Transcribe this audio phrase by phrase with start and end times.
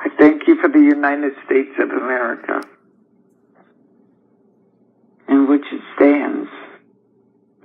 [0.00, 2.62] I thank you for the United States of America,
[5.28, 6.48] in which it stands,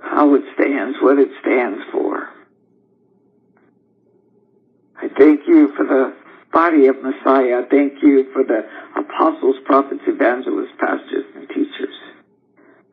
[0.02, 2.28] how it stands, what it stands for.
[4.96, 6.14] I thank you for the
[6.52, 7.62] body of Messiah.
[7.62, 8.66] I thank you for the
[8.96, 11.94] apostles, prophets, evangelists, pastors, and teachers.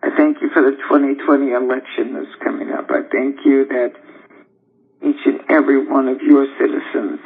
[0.03, 2.89] I thank you for the 2020 election that's coming up.
[2.91, 3.93] I thank you that
[5.01, 7.19] each and every one of your citizens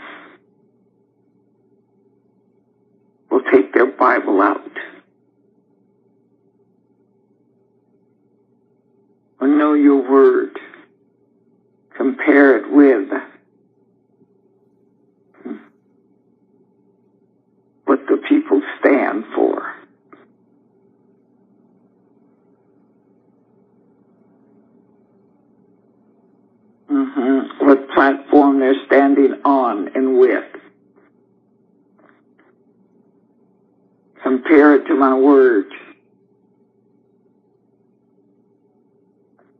[4.05, 4.61] Bible out.
[9.41, 10.59] Or know your word.
[11.97, 13.09] Compare it with
[17.85, 19.73] what the people stand for.
[26.91, 27.65] Mm-hmm.
[27.65, 30.54] What platform they're standing on and with.
[34.65, 35.69] To my words.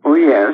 [0.03, 0.53] Oh, yes.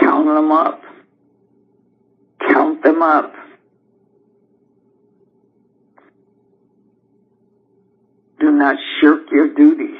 [0.00, 0.82] Count them up.
[2.40, 3.32] Count them up.
[8.40, 9.96] Do not shirk your duties.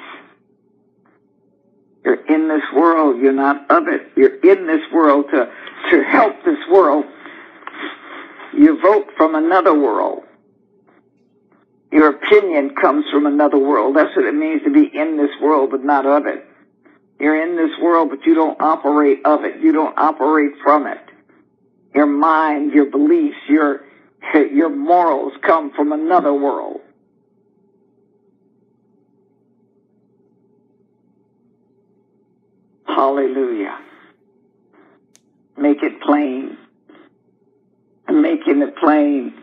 [2.05, 3.20] You're in this world.
[3.20, 4.08] You're not of it.
[4.17, 5.50] You're in this world to,
[5.92, 7.05] to help this world.
[8.53, 10.25] You vote from another world.
[11.91, 13.97] Your opinion comes from another world.
[13.97, 16.47] That's what it means to be in this world, but not of it.
[17.20, 19.61] You're in this world, but you don't operate of it.
[19.61, 20.98] You don't operate from it.
[21.95, 23.84] Your mind, your beliefs, your,
[24.34, 26.80] your morals come from another world.
[32.86, 33.78] Hallelujah.
[35.56, 36.56] Make it plain.
[38.22, 39.34] Making it plain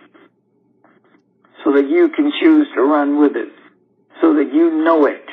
[1.65, 3.49] so that you can choose to run with it,
[4.21, 5.25] so that you know it,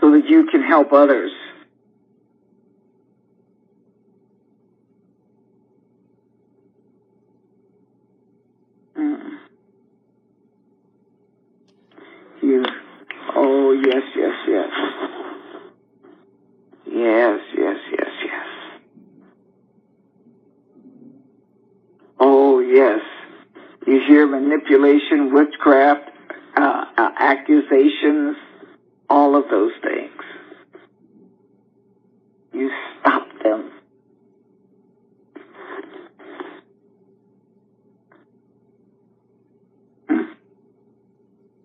[0.00, 1.30] so that you can help others.
[8.98, 9.38] Mm.
[12.40, 12.64] You,
[13.34, 14.32] oh yes, yes.
[16.86, 18.46] Yes, yes, yes, yes.
[22.18, 23.00] Oh, yes.
[23.86, 26.10] You hear manipulation, witchcraft,
[26.56, 28.36] uh, uh, accusations,
[29.08, 30.22] all of those things.
[32.52, 32.70] You
[33.00, 33.72] stop them.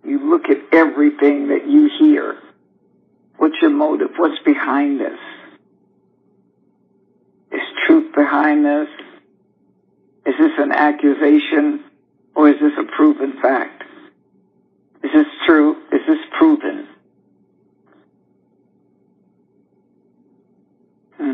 [0.05, 2.37] You look at everything that you hear.
[3.37, 4.11] What's your motive?
[4.17, 5.19] What's behind this?
[7.51, 8.87] Is truth behind this?
[10.31, 11.83] Is this an accusation
[12.35, 13.83] or is this a proven fact?
[15.03, 15.75] Is this true?
[15.91, 16.87] Is this proven?
[21.17, 21.33] Hmm.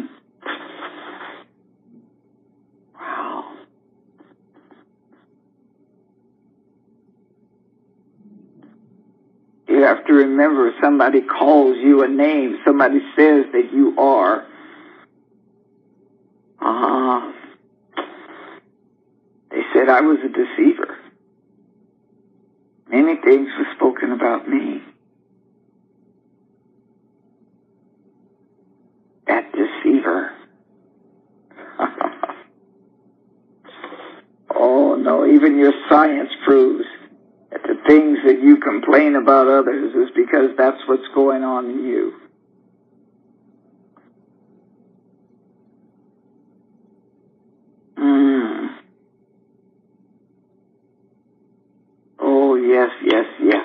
[2.99, 3.53] Wow.
[9.67, 14.43] You have to remember somebody calls you a name, somebody says that you are.
[16.61, 17.31] Ah.
[17.31, 17.46] They
[19.77, 20.97] said I was a deceiver.
[22.89, 24.81] Many things were spoken about me.
[29.27, 30.31] That deceiver.
[34.55, 36.85] oh no, even your science proves
[37.51, 41.83] that the things that you complain about others is because that's what's going on in
[41.85, 42.13] you.
[47.97, 48.69] Mm.
[52.19, 52.55] Oh,
[53.03, 53.56] yes, yes,